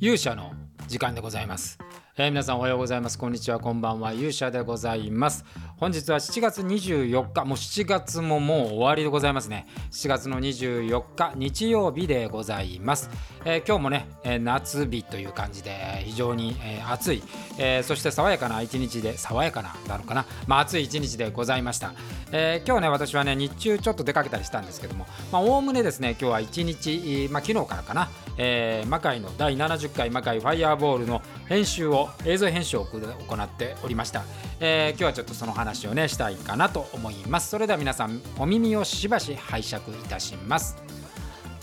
[0.00, 0.52] 勇者の
[0.86, 1.76] 時間でございます、
[2.20, 3.16] えー、皆さんおはようございます。
[3.16, 3.60] こんにちは。
[3.60, 4.12] こんばんは。
[4.12, 5.44] 勇者でございます。
[5.76, 7.44] 本日は7月24日。
[7.44, 9.68] もう7月ももう終わりでございますね。
[9.92, 13.08] 7月の24日日曜日でございます、
[13.44, 17.22] えー、今日もね、え、夏日という感じで非常に、え、暑い、
[17.56, 20.26] えそして爽やかな一日で爽やかななのかな。
[20.48, 21.92] まあ暑い一日でございました、
[22.32, 25.06] え今日ね私はね日中ちょっと出かけたりしたんですけども。
[25.30, 28.08] まあおおむねですね今日は一日、まあ、昨日からかな、
[28.38, 32.98] え魔界の第70回魔界ファイヤーボールの編集を映像編集を行
[33.42, 34.24] っておりました、
[34.60, 37.50] え今日はちょっとその話話をねしたいかなと思います。
[37.50, 40.76] それでは皆さんお耳をしばし拝借いたします。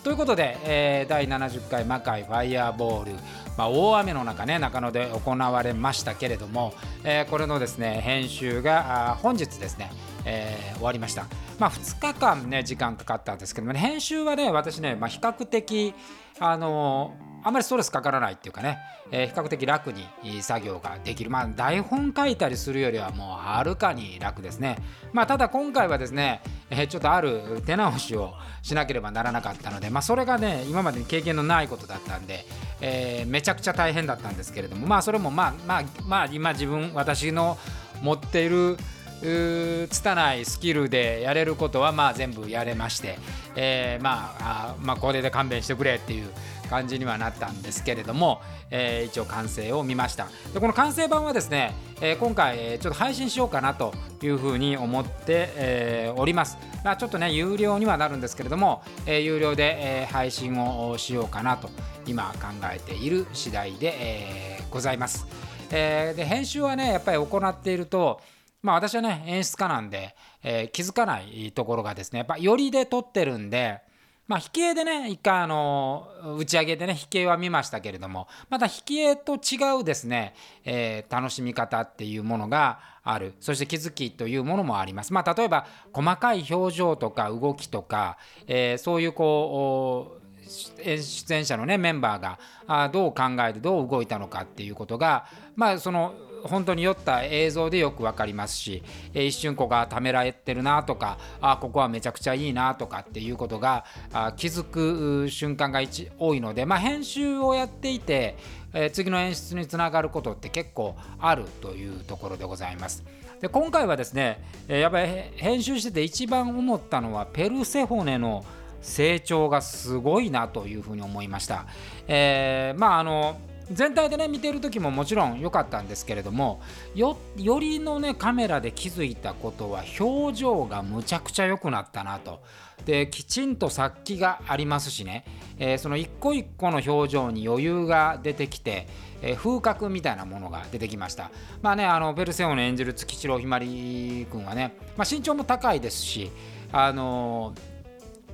[0.04, 3.13] ということで、えー、第70回魔界ファイヤーボール、
[3.58, 9.91] まあ、大雨の中ね中野で行われましたけれども、えー、これのですね編集が本日ですね、
[10.26, 11.26] えー、終わりました。
[11.57, 15.96] まあ、2日間ね時間かかったんですけども、ね、編集はね私ね、まあ、比較的
[16.39, 18.80] あのーあまりストレスかからないっていうかね、
[19.12, 20.07] えー、比較的楽に
[20.41, 21.30] 作業ができる。
[21.30, 24.79] まあ、台本書いたりするよりはもうはるかに楽ですね。
[25.13, 32.48] まあ、ただ今回はですね、えー、ちょっとある手直しをしなければならなかったので、まあ、それがね、今までに経験のないことだったんで、
[32.82, 37.60] えー、めちゃくちゃ大変だったんですけれども、まあ、それもまあ、まあ、まあ、今自分、私の
[38.01, 38.77] 持っている
[39.21, 43.18] 拙いスキルでやれることはまあ全部やれまして、
[43.55, 46.30] えー、まああまあこれで勘弁してくれっていう
[46.70, 48.41] 感じにはなったんですけれども、
[48.72, 50.27] えー、一応完成を見ました。
[50.54, 61.70] でこの完成版はですね、えー、今回ちょっと配信しようかなというふうに思って、えー、おります、まあ、ちょっとね有料にはなるんですけれども、えー、有料で、えー、配信をしようかなと
[62.07, 65.28] 今考えている次第で、えー、ございます、
[65.72, 68.22] えー、で編集はねやっぱり行っていると
[68.66, 73.80] まあ私はね演出家なんで、えー、気づかないところがですねやっぱよりで撮ってるんで
[74.28, 76.07] まあ、引き絵でね一回あの
[76.40, 85.13] 打ち上げでね引き絵は見ましたけれどもまた引き絵と違うですね、えー、楽しみ方っていうものがあるそして気づきというものもあります。
[85.13, 96.16] まあ、例えば細かい表情とか動きとか、えー、そういうこう出演者のねメンバーがあどう考えてどう動いたのかっていうことがまあその
[96.47, 98.83] 本当に酔った映像でよく分かりますし、
[99.13, 105.81] えー、一瞬こがためられてるなとかあここはめちゃくちゃいいなとかっていうことがあ気づく瞬間が
[106.19, 108.38] 多いので、まあ、編集をやっていて、
[108.73, 113.03] えー、次の演出につながることって結構あるというところでございます。
[113.41, 118.45] で今回はですね、え、やっぱり編集してて一番思ったのはペルセホネの
[118.81, 121.66] 成長がすごいなというふうに思いました。
[122.07, 123.38] えー、まああの
[123.71, 126.61] 全体でね見てる時ももちろん良かったんですけれども
[126.93, 132.41] よりのねカメラで気づいたことは表情がむちゃくちゃ良くなったなと。
[132.85, 135.25] できちんと殺気がありますしね、
[135.57, 138.87] えー、その一個一個の表情に余裕が出てきて、
[139.21, 141.31] えー、風格みたいなものが出てきました。
[141.61, 146.31] まあねあのベルセオの演じる月城ひまり君はね、まあ、身長も高いですし
[146.71, 147.55] あの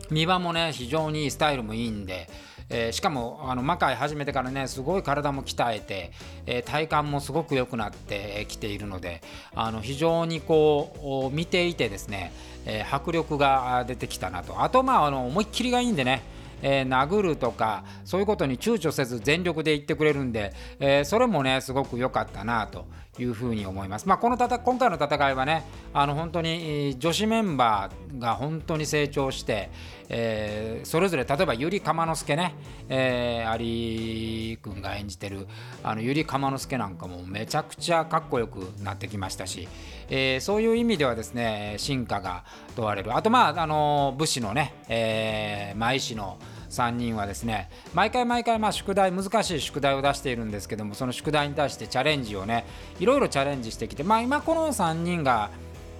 [0.10, 2.28] ー、見場もね非常にスタイルもいいんで
[2.74, 6.12] えー、しかもあの魔界始めてからねすごい体も鍛えて、
[6.46, 9.22] えー、体幹もすごく良くなってきているので
[9.54, 12.32] あの非常にこう見ていてですね、
[12.66, 14.64] えー、迫力が出てきたなと。
[14.64, 16.22] あとまああの思いっきりがいいんでね
[16.62, 22.86] えー、殴るとかそういうことに躊躇せず全力で言ってくれるんで、えー、それもねすごく良かったなと
[23.20, 24.08] いうふうに思います。
[24.08, 29.70] まあ、このた今回の戦いはねあの本当に女子メンバーが本当に成長して、
[30.08, 32.56] えー、それぞれ例えばゆりかまのすけね、
[32.90, 35.48] えー、有君が演じてる
[35.84, 39.68] あのゆりかまのすけなんかもめちゃくちゃかっこよくなってきましたし、
[40.14, 42.44] えー、そういう意味ではですね進化が
[42.76, 43.16] 問われる。
[43.16, 46.38] あとまああの武士のね、えー、舞師の
[46.70, 52.66] 3人はですね毎回毎回まあ宿題難しい宿題を出しているんですけどもその宿題に対してチャレンジをね
[53.00, 55.50] いろいろチャレンジしてきてまあ今この3人が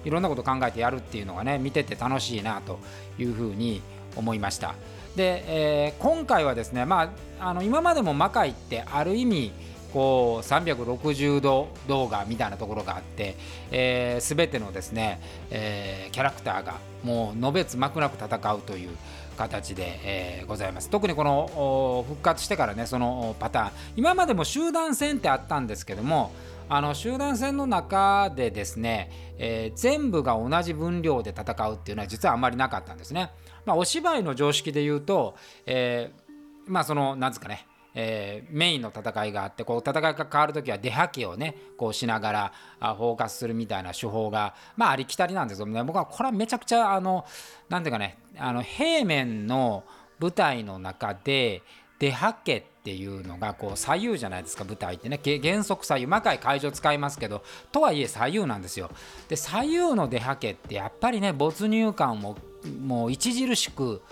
[0.04, 2.80] いろんなこと考えてやるっていうのがね見てて楽しいなと
[3.18, 3.80] いうふうに
[4.14, 4.74] 思いました。
[5.16, 9.52] で、えー、今回はですねまああの今までも魔界ってある意味
[9.92, 13.36] こう360度動画みたいなところがあって、
[13.70, 16.74] えー、全てのですね、えー、キャラクターが
[17.04, 18.90] もうのべつ幕なく戦うという
[19.36, 26.32] 形で、えー、ございます特にこの復活してからねそのパターン今までも集団戦ってあったんですけども
[26.68, 33.30] あの集団戦の中でですね、えー、全部が同じ分量で戦うっていうのは実はあまりなかったんですね。
[33.66, 35.36] まあ、お芝居の常識で言うと、
[35.66, 36.32] えー、
[36.66, 47.26] まあそのなんですかねえー、メインの戦いがあってこう戦いが変わる時は出はけをねこうしながらあフォーカスするみたいな手法がまあありきたりなんですけどね僕はこれはめちゃくちゃあの
[47.68, 49.84] なんていうかねあの平面の
[50.18, 51.62] 舞台の中で
[51.98, 55.20] 出はけっていうのがこう左右じゃないですか舞台ってね。
[55.40, 56.06] 原則左右。
[56.08, 58.90] 魔界会場使いますけどとはいえ左右なんですよ。
[59.28, 62.36] で左右の出はけってやっぱりね没入感も
[62.80, 64.02] もう著しく、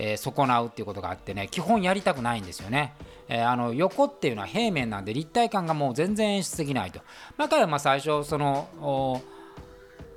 [0.00, 2.94] えー、損なうっていうことがあってね基本やりたくないんですよね、
[3.28, 7.00] えー、あの横っていうのは平面なんで立体感がもう全然演出できないと
[7.36, 9.20] 魔界はまあ最初その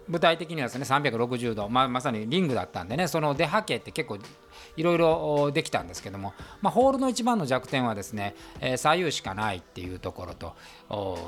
[0.07, 4.17] 舞台的にはですね360度、まあ、まさにリングだったんでねその出はけって結構
[4.75, 10.53] いろいろできたんですけども、まあ、ホールの一番の弱点はですね、えー、左右しかないっていうところと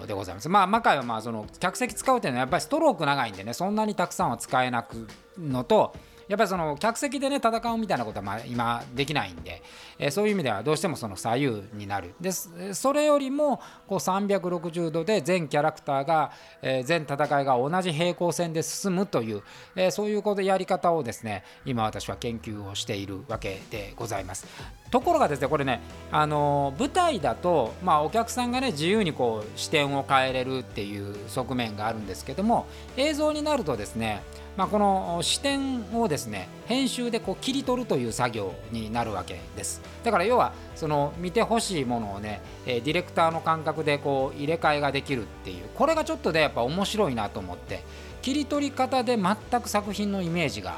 [0.06, 0.50] でございます。
[0.50, 5.08] まあ、魔界はまあその客席使うっていうのはやっぱりストローク長いんでねそんなにたくさんは使えなく
[5.40, 5.96] のと
[6.28, 9.62] やっぱりその客席でね戦うみたいなことはまあ今できないんで、
[10.00, 16.32] え、そういう意味ではどうしてもその左右になるでそれよりもこう360度で全キャラクターが、
[16.62, 19.44] え、全戦いが同じ平行線で進むという、
[19.76, 24.48] え、そういうことやり方をですね今私は研究をしているわけでございます。
[24.94, 25.82] ところがですねこれね
[26.12, 34.22] あの舞台だと、まあ、お客さんがね自由にこう視点を変えれるっていう側面があるんですけども映像になるとですね
[34.56, 39.82] まあ、この視点をですね編集でこう切り取るという作業になるわけです。
[40.04, 45.70] だから要はその見てほしいものをねディレクターの感覚でこう入れ替えができるっていう。
[45.76, 47.84] これがちょっとでやっぱ面白いなと思って
[48.22, 50.78] 切り取り方で全く作品のイメージが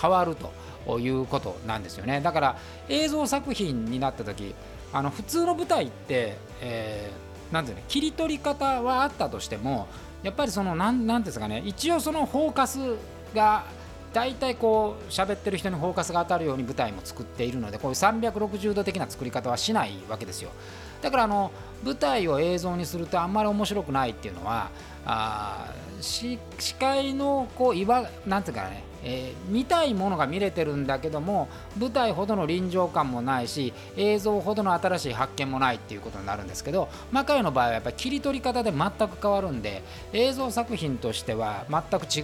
[0.00, 0.36] 変わる
[0.86, 2.20] ということなんですよね。
[2.20, 2.58] だから
[2.88, 4.54] 映像作品になった時
[4.92, 9.88] あの普通の舞台って、えー、なんていうの切り取り方はあったとしても
[10.22, 12.96] やっぱりそのなんなんですかね一応そのフォーカス
[13.34, 13.64] が
[14.12, 20.50] 大体こう喋ってる人にフォーカスが当たるように舞台も作っているのでこういう360度的な作り方はしないわけですよ。
[21.02, 21.50] だからあの
[21.84, 24.70] 舞台を映像にするとあんまり面白くないっていうのは
[25.04, 26.38] あ視
[26.78, 39.82] 界のこういわなんていうかねえー、見たいものが見れてるんだけども舞台ほどの臨場感もないし映像ほどの新しい発見もないっていうことになるんですけど魔界の場合はやっぱり切り取り方で全く変わるんで
[40.12, 42.20] 映像作品としては全く違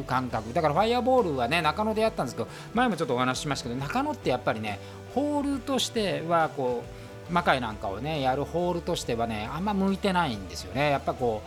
[0.00, 0.52] う感覚。
[0.52, 4.78] だからファイアボールはね中野でやったんですけど前もちょっとお話ししましたけど中野ってやっぱりね
[5.14, 7.01] ホールとしてはこう
[7.32, 10.90] 魔界なんかをねやるホールとしてはねあんま向いてないんですよね。
[10.90, 11.42] やっぱこ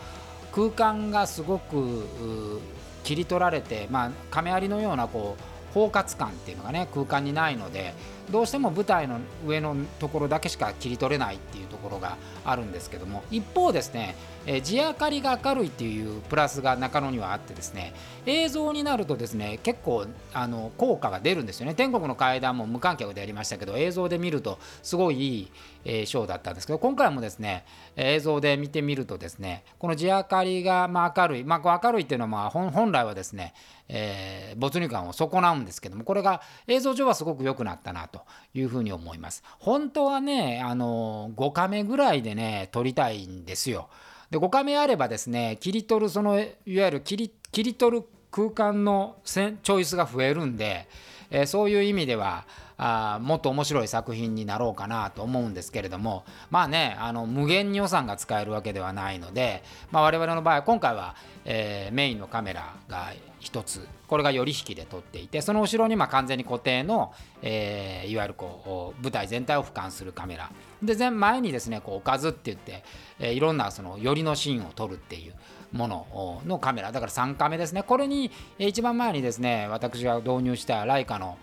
[0.52, 2.60] う空間がすごく
[3.04, 7.94] 切り取られて、まあ、亀有のようなこう包括感っていうのがね空間にないので
[8.30, 14.14] どうしても舞台の上のところだけしか切り取れないっていうところがあるんですけども一方ですね、
[14.46, 17.92] え地明かりが明るいっていうプラスが中野にはあってですね
[18.26, 21.74] 映像になるとですね結構あの効果が出るんですよね。
[21.74, 25.52] 天国の階段も無観客でやりましたけど映像で見るとすごいいい、
[25.84, 27.64] えー、ショーだったんですけど今回もですね
[27.96, 33.54] 映像で見てみるとですねこの地明かりがまあ明るいまあ明るいっていうのはまあ本来はですね、
[33.88, 38.15] えー、没入感を損なうんですけどもこれが映像上はすごく良くなったなと。
[38.18, 39.42] というふうに思います。
[39.58, 43.88] 本当はね、あの5カメぐらいでね、撮りたいんですよ。
[44.30, 50.88] で5カメあればですね、切り取る、そのいわゆる切り切り取る空間のチョイスが増えるんで、
[51.30, 52.44] えー、そういう意味では、
[52.78, 67.12] あもっと面白い作品になろうかなと思うんですけれどもまあねあの無限に予算が使えるわけではないので、まあ、我々の場合今回は、えー、メインのカメラが1つこれが寄り引きで撮っていてその後ろにま完全に固定の、
[67.42, 70.50] えー、いわゆるこう舞台全体を俯瞰するカメラ。
[70.82, 72.84] で前にですねこうおかずって言って、
[73.18, 75.34] えー、いろんなその寄りのシーンを撮るっていう
[75.76, 76.90] もののカメラ。
[76.90, 77.82] だから3カメですね。
[77.82, 81.38] これに一番前にですね私が導入したライカの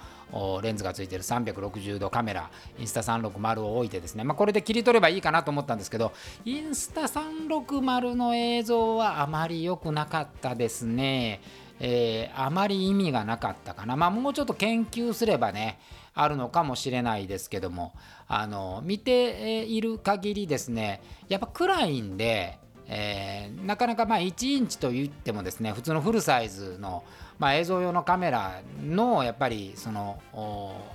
[0.61, 2.49] レンズがついてる360度カメラ
[2.79, 6.11] インスタ360を置いてですね、まあ、これで切り取ればいいかなと思ったんですけど
[6.43, 11.39] インスタ360の映像はあまり良くなかったですね。
[11.79, 15.79] えー、あまり意味がなかったかな、まあ、もうちょっと研究すればね
[16.13, 17.93] あるのかもしれないですけども
[18.27, 27.03] あの見ている限りですねやっぱ暗いんで、えー、なかなかま1インチといってもですね普通のフルサイズの、
[27.39, 30.19] まあ、映像用のカメラのやっぱりその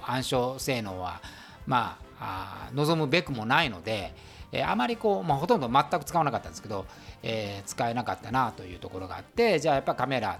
[0.06, 1.20] 暗証性能は
[1.66, 4.12] まあ望むべくもないので、
[4.52, 6.86] えー、あまりこう、まあ、ほとんど全く使わなかったんですけど、
[7.22, 10.38] えー、使えなかったなというところがあってじゃあやっぱカメラ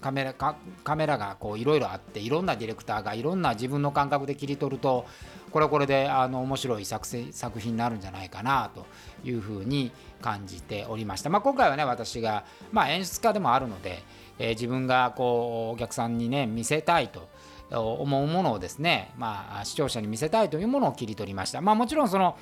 [0.00, 0.56] カメラカ
[0.96, 5.06] メラがいろいろあっていろんなディレクターがいろんな自分の感覚で切り取ると
[5.50, 8.86] これはこれであの面白い作作品になるんじゃないかなと
[9.24, 9.90] いうふうに
[10.20, 14.02] 感じておりました、まあ、今回はね私が、まあ、演出家でもあるので、
[14.38, 17.28] えー、自分がこうお客さんにね見せたいと
[17.70, 22.36] 思うものをですね、まあ、視聴者に見せたいというものを切り取りました、まあ、もちろんその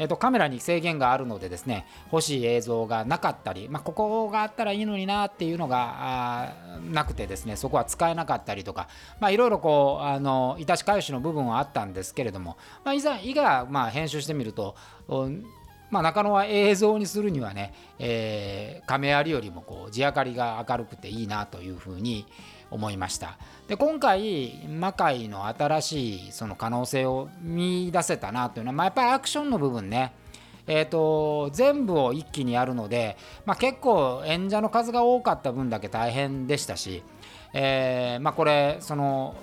[0.00, 6.54] えー、とカメラに制限があるのでですね欲しい映像がなかったり、まあ、ここがあったらいいのになっていうのが
[6.90, 8.88] なくてですねそこは使えなかったりとか
[9.30, 14.74] いろいろこうあのいたし返しの部分はあったんですけれども、まあ、いざいざまあ編集してみると
[15.90, 22.26] まあ、中野は映像にするにはね、えー、亀有よりもこう地明かりが明るくていいなというふうに
[22.70, 23.38] 思いました。
[23.68, 30.12] で今回魔界の新しいその可能性を見出せたなというのは、まあ、やっぱりアクションの部分ね。
[30.66, 37.02] えーと、全部を一気にやるので、まあ、結構演者の数が多かった分だけ大変でしたし、
[37.52, 39.34] えーまあ、これその、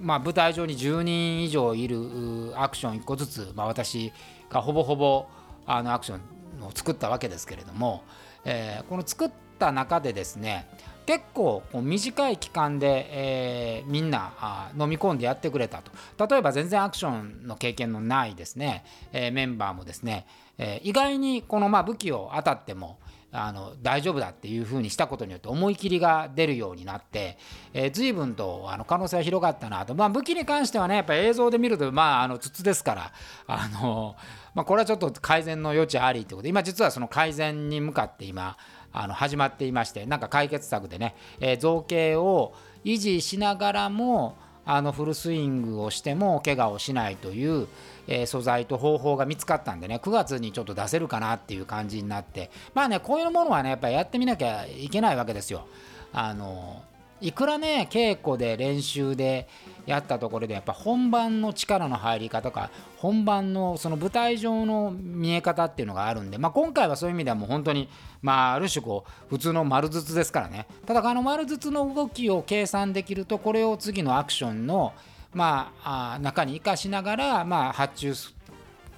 [0.00, 4.12] まあ、舞台上に10人以上いるアクション1個ずつ、ま、私
[4.48, 5.26] がほぼほぼ
[5.66, 8.04] あのアクションを作ったわけですけれども、
[8.44, 10.66] えー、この作った中でですね
[11.08, 15.90] 結構短い期間で、えー、みんな飲み込んでやってくれたと。
[16.26, 20.26] 例えば全然アクションの経験のないですね、えー、メンバーもですね、
[20.58, 22.98] えー、意外にこのまあ武器を当たっても
[23.32, 27.38] あの大丈夫だっていうふうにしたことによって思い切りが出るようになって、
[27.72, 33.12] えー、随分とあの可能性は広がったなと、まあ、武器に関してはねやっぱ映像で見るとまああの筒ですから
[33.46, 34.14] あの、
[34.54, 38.58] まあ、これはちょっと改善の余地ありってことで今実はその改善に向かって今
[39.00, 42.52] あの始まっていましてなんか解決策でね、えー、造形を
[42.84, 44.36] 維持しながらも
[44.66, 47.68] あのフルスイングをしても怪我をしないという、
[48.08, 55.68] えー、素材と方法が見つかったんでね9月にちょっと出せるかなっていう感じになってまあねこういうものはねやっぱりやってみなきゃいけないわけですよ。
[56.12, 56.82] あの
[57.20, 59.48] いくらね稽古で練習で
[59.86, 67.88] やったところでやっぱ本番の力の入り方とか本番のその舞台上の見え方っていうのがあるんで、まあ、今回はそういう意味ではもう本当に、
[68.22, 70.66] まあ、ある種こう普通の丸筒ですからね。
[70.86, 74.92] ただあの丸筒の動きを計算できるとこれを次のアクションの、
[75.32, 78.14] まあ、中に生かしながら、まあ、発注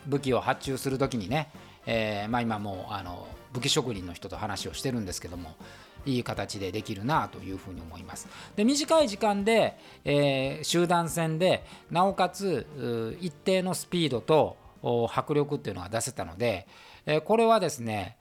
[0.07, 1.51] 武器を発注する時にね、
[1.87, 5.55] えーまあ、今もうあの武器職人の人と話をしてるんですけども
[6.07, 8.29] いい形でできるなというふうに思います。
[8.57, 12.67] で短い時間で、えー、集団戦でなおかつ
[13.21, 14.57] 一定のスピードと
[15.13, 16.67] 迫力っていうのが出せたので、
[17.07, 18.17] えー、これはですね、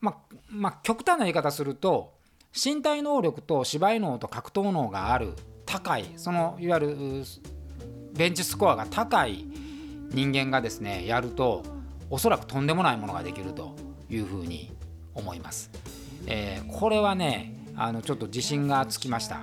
[0.00, 0.16] ま
[0.48, 2.14] ま、極端な言い方すると
[2.52, 5.34] 身体能力と芝居能と格闘能がある
[5.66, 6.96] 高いそのいわゆる
[8.14, 9.46] ベンチスコアが高い
[10.10, 11.62] 人間がですねやると
[12.10, 13.76] おそらくとんでもないものができると
[14.10, 14.72] いうふうに
[15.14, 15.70] 思います。
[16.26, 19.40] えー、これはねあのちょっと自信がつきました。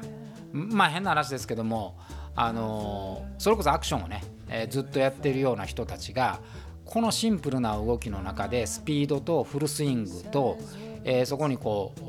[0.51, 1.97] まあ変な話ですけども
[2.35, 6.39] あの、それこそアクションをね、えー、ずっとやってるような人たちが
[6.85, 10.57] このシンプルな動きの中でスピードとフルスイングと、
[11.03, 12.01] えー、そこにこう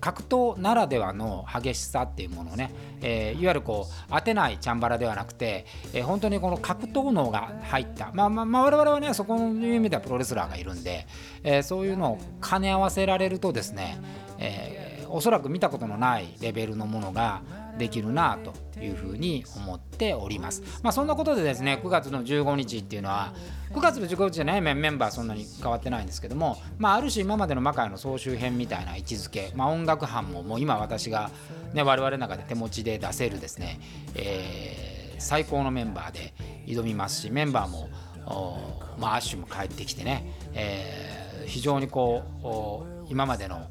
[0.00, 8.10] 格闘ならではの激しさっていうものをね、えー、いわゆるこう当てないチャンバラではなくて、えー、本当にこの格闘能が入った。
[8.12, 11.06] まあまあ、まあ、我々はねそこの意味ではプロレスラーがいるんで、
[11.42, 13.98] えー、そういうのを兼ね合わせられるとですね、
[14.38, 17.42] えー、おそらく見たことのないレベルのものが
[17.78, 20.62] できるなというふうに思っております。
[20.82, 23.32] まあ、そんなことでですね9月の15日っていうのは
[23.72, 31.30] 9月の15日じゃねメンバーそんなに変わってないんですけども、まあ、ある種今までの魔界の総集編みたいな位置づけ、まあ、音楽班ももう今私が、
[31.72, 33.80] ね、我々の中で手持ちで出せるですね、
[34.14, 36.34] えー、最高のメンバーで
[36.66, 37.88] 挑みますしメンバーも
[38.98, 42.22] まあ、アッシュも帰ってきてね、えー、非常にこ
[43.06, 43.68] う今までの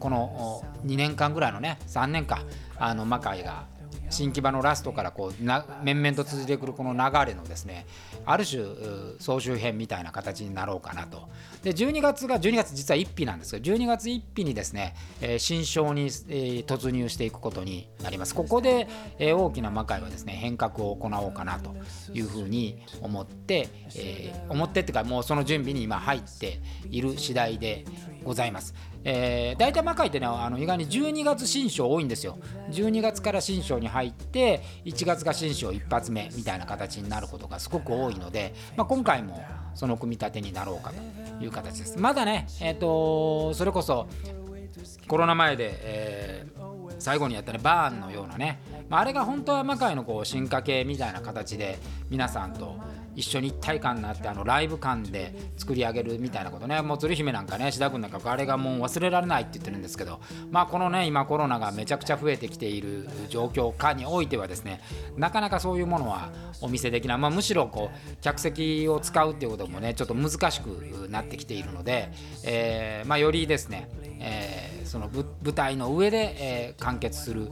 [0.00, 2.42] この2年間ぐらいのね3年か
[2.78, 3.66] あの魔界が
[4.10, 7.86] 新木場のラストからこうな面々と続いてくるこの流れのですね
[8.26, 8.64] ある種
[9.18, 11.28] 総集編みたいな形になろうかなと。
[11.62, 18.34] で12月が12月実は1日なんですが12月1日にですね、えー、新章に、えー、突入していくことになります。
[18.34, 18.88] ここで、
[19.18, 21.74] えー、大きな魔界はですね変革を行おうかなと
[22.12, 27.84] いうふうに思って、えー、思ってっていうかもうその準備に今入っている次第で
[28.24, 28.74] ございます。
[29.04, 32.38] えー、大体魔界ってねあの意外に12月新章多いんですよ。
[32.70, 39.42] 12月から新章に入って1月が新章一発目みたいな形になることがすごく多いので、まあ、今回も
[39.74, 40.92] その組み立てになろうか
[41.38, 41.98] という形です。
[41.98, 44.08] まだねえっ、ー、とそれこそ
[45.08, 51.78] コロナ前で、えー、最後にやったねバーンのようなね、まあ、あれが本当は魔界のこう進化系みたいな形で
[52.10, 52.76] 皆さんと
[53.20, 56.80] 一緒に一体感になってあのライブ感で作り上げるみたいなことね。
[56.82, 64.80] もう鶴姫なんかね志田君なんかあれがもう忘れられないって言ってるんですけどまあこのね今コロナがめちゃくちゃ増えてきている状況下においてはですね
[65.16, 72.10] なかなかそういうものはお見せできない、まあ、むしろこう客席を使うっていうこともねちょっと難しくなってきているので、
[72.44, 77.50] えー、まあ、よりですね、えー、その舞台の上で、えー、完結する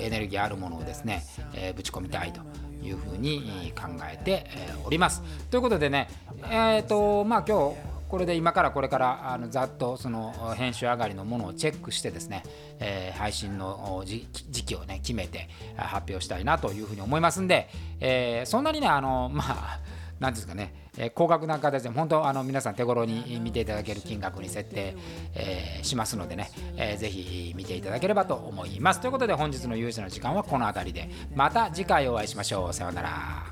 [0.00, 1.22] エネルギーあるものをですね、
[1.54, 2.40] えぶち込みたいと。
[2.86, 4.46] いうふうに考えて
[4.84, 5.22] おります。
[5.50, 6.08] ということでね、
[6.44, 12.44] えーとまあ、今日これで今からこれからあのざっとその編集上がりのものをチェックしてですね、
[12.78, 17.68] えー、配信の時期をね決めて発表したいなというふうに思いますんで、
[18.00, 19.80] えー、そんなにねあのまあ
[20.18, 24.96] 何ですかね、えー、高額な形で本当あの皆さん手頃に見ていただける金額に設定、
[25.34, 29.00] えー、しますのでね、えー、ぜひ見ていただければと思います。
[29.00, 32.72] ということで本日の勇者の時間はこの辺りでまた次回お会いしましょう。
[32.72, 33.45] さようなら。